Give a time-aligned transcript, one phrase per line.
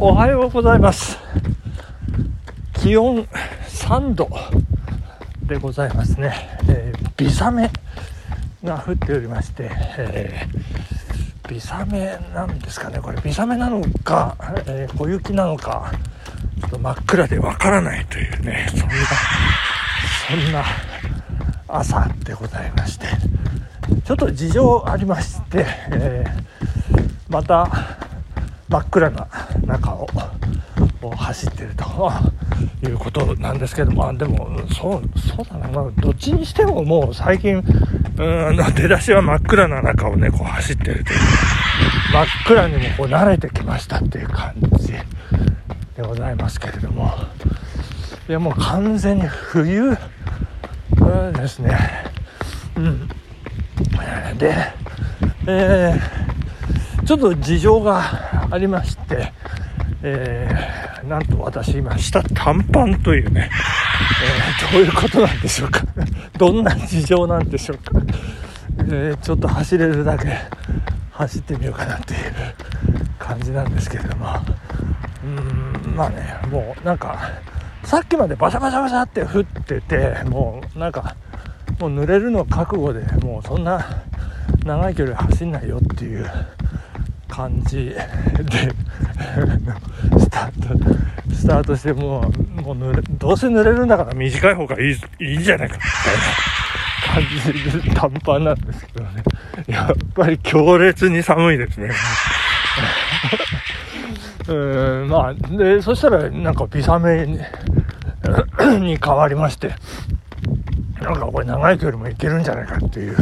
[0.00, 1.16] おはようございます。
[2.82, 3.24] 気温
[3.68, 4.28] 3度
[5.46, 7.70] でございますね、えー、微雨
[8.64, 12.98] が降っておりまして、えー、微雨なんですかね。
[12.98, 14.36] これ微雨なのか、
[14.66, 15.92] えー、小雪なのか
[16.60, 18.86] ちょっと真っ暗でわからないというねそんな
[20.28, 20.64] そんな
[21.68, 23.06] 朝でございまして
[24.04, 27.70] ちょっと事情ありまして、えー、また
[28.68, 29.28] 真っ暗な
[29.66, 30.06] 中を
[31.10, 37.60] 走ってるということなんですけども、あでもそうそうだな、まあ、どっちにしてももう最近う
[38.52, 41.18] ん出だしは真っ暗な中をねこう走ってるという。
[42.12, 45.02] 真っ暗にもこう慣れてきましたっていう感じで
[46.06, 47.12] ございますけれども。
[48.28, 49.94] いやもう完全に冬う
[51.30, 51.76] んですね。
[52.76, 53.08] うん。
[54.38, 54.54] で
[55.46, 58.02] えー、ちょっと事情が
[58.54, 59.32] ありまして
[60.06, 63.50] えー、なんと私今下短パンというね、
[64.62, 65.80] えー、どういうことなんでしょうか。
[66.36, 68.02] どんな事情なんでしょうか、
[68.80, 70.38] えー、ちょっと走れるだけ
[71.10, 72.20] 走ってみようかなっていう
[73.18, 74.28] 感じなんですけれども。
[75.24, 77.18] うんまあねもうなんか
[77.82, 81.16] さっきまでバシャバシャバシャって降っててもうなんか
[81.80, 83.82] もう濡れるの覚悟でもうそんな
[84.66, 86.30] 長い距離走んないよっていう
[87.34, 87.86] 感じ。
[87.90, 87.98] で
[90.18, 97.24] スタートスタートしてもうもう濡れどうせ濡れるんだから短い方がいいいいじゃないかみたいな感
[97.72, 99.24] じで短パンなんですけどね。
[99.66, 101.90] やっぱり強烈に寒いですね。
[104.46, 104.52] う
[105.04, 107.40] んまあでそしたらなんか微雨に
[108.80, 109.74] に変わりまして
[111.00, 113.16] なんかこれ長い距離もいけるんじゃないかっていう、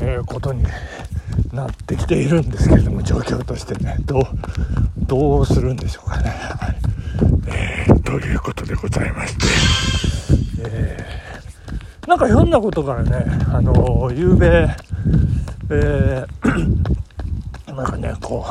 [0.00, 0.64] えー、ことに
[1.52, 4.22] なってきているんですけれども状況としてねどう
[5.06, 6.76] どうするんでしょうかね、はい。
[7.48, 9.46] えー、ということでございまして、
[10.64, 14.68] えー、なんかひょんなことからねあの夕べ
[15.72, 18.46] えー、なんかねこ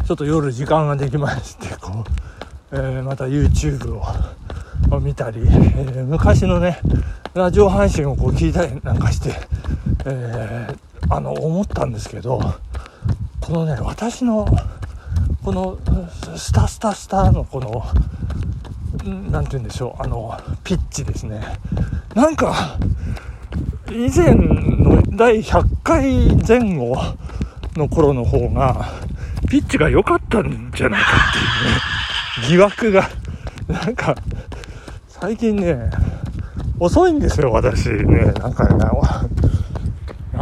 [0.00, 2.04] うちょっと夜時間ができましてこ
[2.72, 4.00] う、えー、また YouTube
[4.90, 6.80] を見たり、えー、昔のね
[7.34, 9.30] ラジオ配信をこう聞いたりなんかして、
[10.06, 12.40] えーあの思ったんですけど
[13.40, 14.46] このね私の
[15.44, 15.78] この
[16.36, 17.84] スタスタスタのこの
[19.30, 21.42] 何て言うんでしょうあのピッチですね。
[22.14, 22.78] なんか
[23.90, 26.96] 以前の第100回前後
[27.76, 28.90] の頃の方が
[29.50, 33.10] ピッチが良かったんじゃないかっていうね疑惑が
[33.68, 34.14] なんか
[35.08, 35.90] 最近ね
[36.78, 38.32] 遅いんですよ私ね。
[38.32, 38.84] なんかね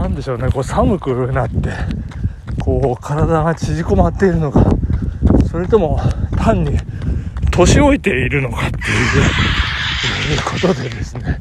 [0.00, 0.50] なんでしょうね。
[0.50, 1.54] こう寒くなって
[2.58, 4.64] こう体が縮こまっているのか。
[5.50, 6.00] それとも
[6.38, 6.78] 単に
[7.50, 8.82] 年老いているのかっていう
[10.44, 11.38] ことでですね。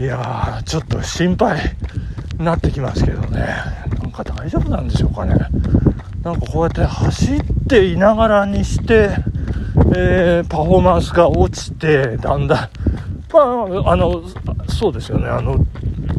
[0.00, 1.76] いやーちょっと心配
[2.38, 3.46] になってきますけどね。
[4.00, 5.36] なんか大丈夫なんでしょうかね。
[6.24, 9.10] なんかこうやって走っていながらにして、
[9.94, 12.68] えー、パフォーマンスが落ちてだんだん
[13.32, 13.40] ま
[13.84, 14.22] ああの
[14.68, 15.28] そうですよね。
[15.28, 15.64] あの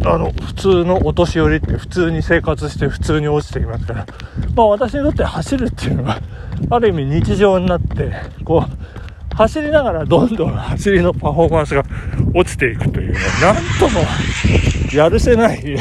[0.06, 4.06] あの、普通のお年寄りって普通に生活して普通に落ちてきますから、
[4.56, 6.20] まあ私にとって走るっていうのは、
[6.70, 11.84] ある意味日常になって、こう、走りながらどんどん走りのパフォーマンスが
[12.34, 14.02] 落ちていくというね、なんとも
[14.94, 15.76] やるせない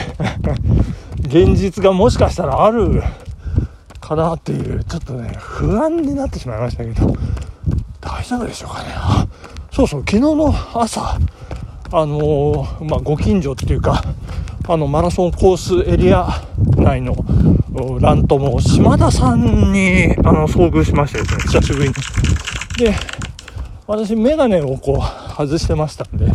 [1.27, 3.03] 現実がもしかしたらある
[4.01, 7.15] かなっていう、ちょっとね、不安になってしまいましたけど、
[8.01, 8.89] 大丈夫でしょうかね。
[9.71, 11.19] そうそう、昨日の朝、
[11.93, 14.03] あのー、まあ、ご近所っていうか、
[14.67, 16.27] あの、マラソンコースエリア
[16.77, 17.15] 内の
[18.01, 21.95] ラントも島田さんに、あの、遭遇しましてですね、久しぶりに。
[22.79, 22.95] で、
[23.87, 26.27] 私、メガネをこう、外してましたんで、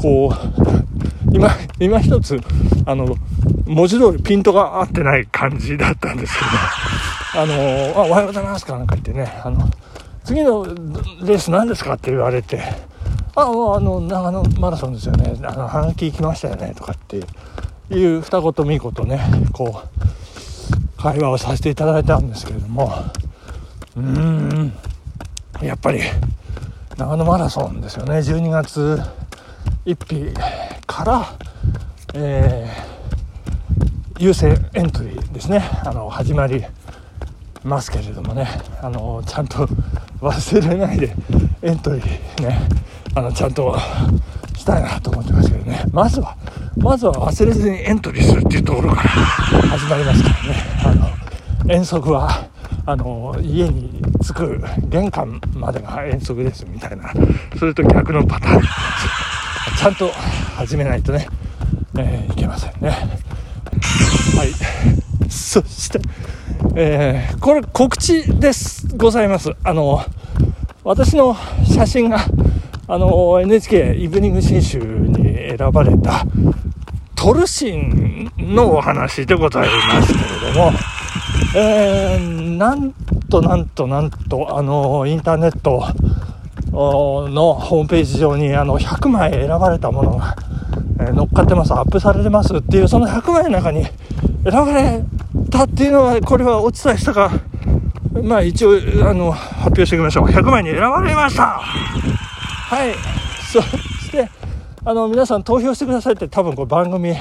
[0.00, 1.50] こう、今、
[1.80, 2.38] 今一つ、
[2.86, 3.16] あの、
[3.66, 9.68] 文字通りピントが合ってない感じだったんですけど、あのー、あ、おはようございますかなんか言ってね、あの、
[10.24, 12.62] 次のレース何ですかって言われて、
[13.42, 15.34] ああの長野マラソンですよね。
[15.44, 17.18] あの半期行きましたよねとかって
[17.90, 19.20] いう二言三言ね
[19.52, 22.92] こう会話をさせていただいたんですけれども。
[23.96, 24.72] うーん。
[25.62, 26.00] やっぱり
[26.96, 28.14] 長野マラソンですよね。
[28.14, 29.00] 12月
[29.86, 30.34] 1日
[30.86, 31.26] から、
[32.14, 35.68] えー、優勢エントリーですね。
[35.84, 36.64] あの始まり
[37.64, 38.48] ますけれどもね。
[38.82, 39.68] あのちゃんと
[40.20, 41.14] 忘れないで
[41.62, 42.68] エントリーね
[43.14, 43.76] あのちゃんと
[44.56, 45.84] したいなと思ってますけどね。
[45.92, 46.36] まずは
[46.76, 50.56] まずは忘れずにエントリーするっていうところから始まりますからね。
[50.84, 50.94] あ
[51.68, 52.48] の遠足は
[52.86, 57.12] あの家に着く玄関までが遠足ですみたいな。
[57.58, 58.62] それと逆のパターン。
[59.78, 60.10] ちゃんと
[60.56, 61.28] 始めないとね、
[61.96, 62.90] えー、いけませんね。
[62.90, 65.28] はい。
[65.30, 66.00] そして
[66.74, 68.88] えー、これ告知です。
[68.96, 69.52] ございます。
[69.64, 70.04] あの
[70.88, 71.36] 私の
[71.70, 72.18] 写真が
[72.86, 76.24] あの NHK イブニング新集に選ばれた
[77.14, 80.72] トルシンのお話でございますけれども、
[81.54, 82.94] えー、なん
[83.28, 85.84] となんとなんとあのインターネット
[86.72, 90.36] のホームページ上にあの100枚選ばれたものが、
[91.00, 95.04] えー、乗っかってますアップされてますっていうその100枚の中に選ばれ
[95.50, 97.30] たっていうのはこれはお伝えしたか
[98.22, 98.72] まあ一応
[99.08, 100.26] あの発表しておきましょう。
[100.26, 101.60] 100枚に選ばれました。
[101.60, 102.94] はい。
[103.52, 104.28] そして
[104.84, 107.14] あの皆さん投票してくださいって多分これ番組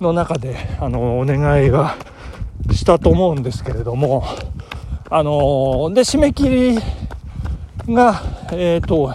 [0.00, 1.96] の中であのお願いが
[2.72, 4.24] したと思うんですけれども
[5.10, 6.48] あので締め切
[7.86, 8.22] りが
[8.52, 9.12] えっ、ー、と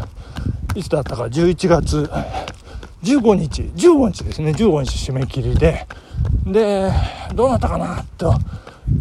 [0.75, 2.09] いつだったか11月
[3.03, 4.51] 15日15日ですね。
[4.51, 5.85] 15日締め切りで。
[6.45, 6.91] で
[7.33, 8.33] どうなったかなと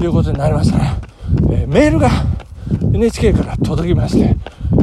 [0.01, 0.95] いうことになりましたね、
[1.73, 2.11] メールが
[2.93, 4.37] NHK から届きまして、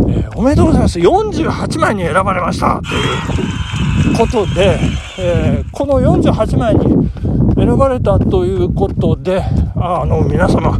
[0.09, 0.97] えー、おめでとうございます。
[0.97, 2.81] 48枚に選ばれました。
[2.81, 4.79] ということで、
[5.19, 7.11] えー、この48枚に
[7.55, 9.43] 選ばれたということで
[9.75, 10.79] あの皆様、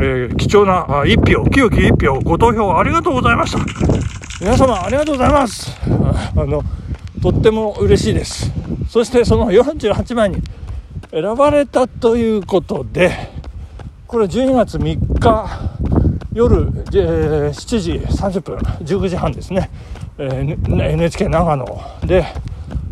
[0.00, 3.58] えー、貴重な1票清き1票ご投票ありがとうございました。
[4.40, 5.76] 皆様ありがとうございます。
[6.34, 6.62] あの
[7.22, 8.50] とっても嬉しいです。
[8.88, 10.42] そしてその48枚に
[11.10, 13.41] 選ばれたということで
[14.12, 15.48] これ12月3日
[16.34, 19.70] 夜、えー、7時30分19時半ですね、
[20.18, 21.66] えー、NHK 長野
[22.04, 22.26] で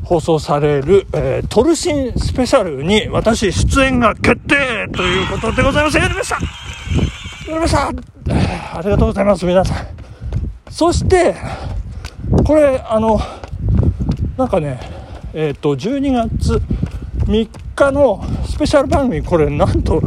[0.02, 5.98] 放送される、えー、トルシンスペシャルに私出演が決定ということでございます。
[5.98, 9.86] やりましたやりましたありがとうございます皆さん。
[10.70, 11.34] そして
[12.46, 13.20] これあの
[14.38, 14.80] なんかね
[15.34, 16.62] えっ、ー、と12月
[17.26, 20.02] 3日のスペシャル番組これなんと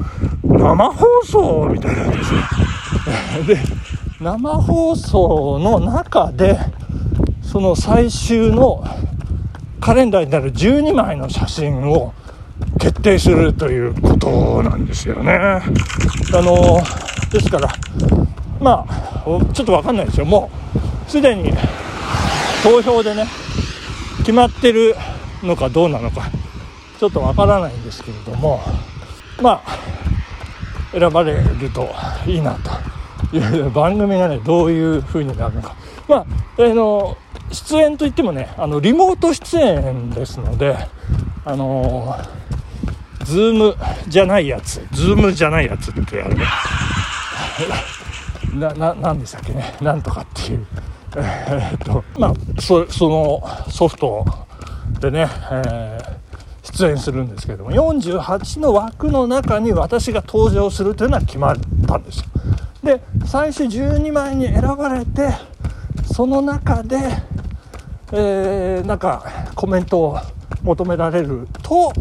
[0.63, 2.39] 生放送みたいなんですよ。
[3.45, 3.57] で
[4.21, 6.57] 生放送の中で
[7.41, 8.81] その最終の
[9.81, 12.13] カレンダーになる12枚の写真を
[12.79, 15.33] 決定するということなんですよね。
[15.33, 15.61] あ
[16.33, 16.81] の
[17.29, 17.67] ですから
[18.61, 20.25] まあちょっと分かんないですよ。
[20.25, 20.49] も
[21.07, 21.51] うすでに
[22.63, 23.25] 投票でね
[24.19, 24.95] 決まってる
[25.43, 26.29] のかどうなのか
[26.97, 28.61] ちょっとわからないんですけれども。
[29.41, 29.83] まあ
[30.93, 31.89] 選ばれると
[32.25, 32.55] いいな
[33.31, 35.75] という番組がねどういう風になるのか。
[36.07, 36.25] まあ、
[36.57, 37.17] えー、の
[37.51, 40.75] 出演といってもねあのリモート出演ですので
[41.45, 42.15] あの、
[43.25, 43.75] Zoom
[44.07, 46.45] じゃないやつ Zoom じゃないやつってやるね。
[48.55, 49.73] なななんでしたっけね。
[49.81, 50.65] なんとかっていう。
[51.17, 54.25] え、っとまあそそのソフト
[54.99, 56.22] でね、えー
[56.63, 61.57] 出演するんですけども48の枠の中に私が登場するというのは決まっ
[61.87, 62.25] たんですよ。
[62.83, 65.29] で最終12枚に選ばれて
[66.13, 66.97] その中で、
[68.11, 69.25] えー、なんか
[69.55, 70.19] コメントを
[70.63, 71.93] 求められると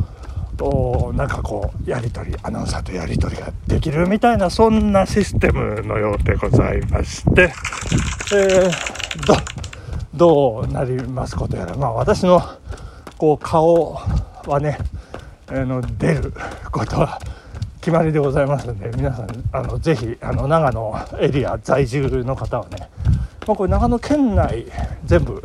[0.61, 7.52] おなんかこうやり取りアナウンサーとやり取りができるみたいなそんなシステムのようでございまして、
[8.33, 9.35] えー、ど
[10.14, 11.76] どうなりますことやら。
[11.76, 12.40] まあ私の
[13.19, 13.99] こう顔
[14.46, 14.78] はね
[15.49, 16.32] あの出る
[16.70, 17.20] ことは
[17.80, 22.88] 決まりでございますんで皆さんあのぜひあの長野エリア在住の方はね、
[23.46, 24.66] まあ、これ長野県内
[25.04, 25.42] 全部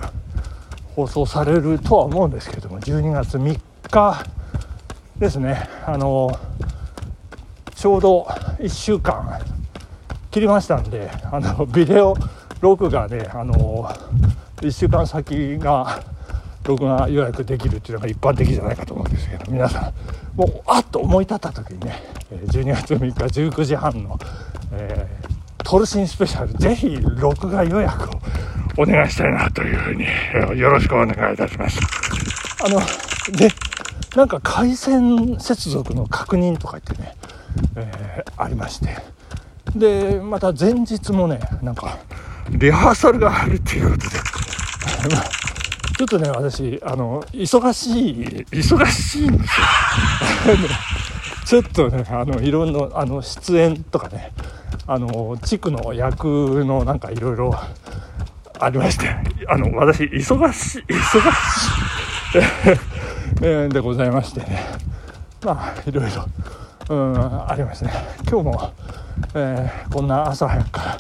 [0.96, 4.26] 放送されるとは思うんですけども12月3日
[5.18, 5.68] ですね。
[5.86, 6.30] あの
[7.74, 8.24] ちょうど
[8.60, 9.40] 1週間
[10.32, 12.16] 切りましたんであのビデオ
[12.60, 13.88] 録画であの
[14.58, 16.04] 1週間先が
[16.68, 19.92] 録画予約できるっていうのが一般的じゃないかと思うんですけど皆さ
[20.36, 23.12] んもうあっと思い立った時にね12月3日
[23.50, 24.20] 19時半の、
[24.74, 28.20] えー、トルシンスペシャルぜひ録画予約を
[28.80, 30.06] お願いしたいなというふうに、
[30.60, 31.80] よろしくお願いいたします。
[32.64, 32.80] あの
[33.36, 33.50] で
[34.16, 37.16] なんか回線接続の確認とか言ってね、
[37.76, 38.96] えー、ありまして。
[39.76, 41.98] でまた前日もねなんか
[42.52, 45.47] リハーサルがあるっていうことで。
[45.98, 49.68] ちょっとね、私、あの、忙しい、忙しいんですよ。
[51.44, 54.32] ちょっとね、あの、いろんな、あの、出演とかね、
[54.86, 57.60] あの、地区の役のなんかいろいろ
[58.60, 59.10] ありまして、
[59.48, 61.66] あの、私、忙しい、忙し
[63.40, 64.66] い でございましてね、
[65.44, 66.26] まあ、いろいろ、
[66.90, 67.92] うん、ありますね。
[68.30, 68.74] 今日も、
[69.34, 70.98] えー、こんな朝早くから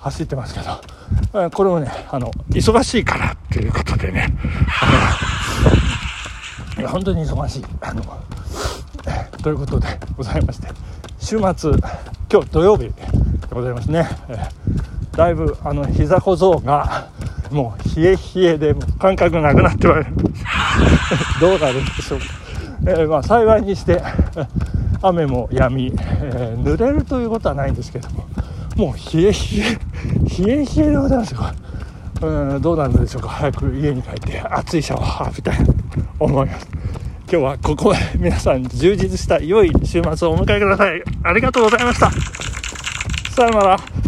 [0.00, 0.89] 走ってますけど、えー、
[1.32, 4.34] これもねあの忙しいからっていうことでね。
[6.88, 7.64] 本当に忙しい。
[7.80, 8.02] あの、
[9.06, 10.68] えー、ということでございまして
[11.18, 11.72] 週末
[12.32, 12.92] 今日土曜日で
[13.50, 17.08] ございますね、えー、だいぶあの膝小僧が
[17.50, 20.06] もう冷え冷えで感覚なくなってまいる
[21.40, 22.24] どうなるんでしょうか、
[22.86, 24.02] えー、まあ幸いにして
[25.02, 28.26] 雨も止み、えー、濡れるということはないんですけども
[28.76, 29.89] もう冷え冷え
[30.44, 31.40] 冷え冷えでございますよ。
[32.22, 33.28] うんどうなるんでしょうか。
[33.28, 35.74] 早く家に帰って熱いシャワー浴びたいと
[36.18, 36.68] 思います。
[37.30, 41.02] 今日はここまで皆さん充実した良い週末をお迎えください。
[41.22, 42.10] ありがとうございました。
[43.30, 43.99] さよなら。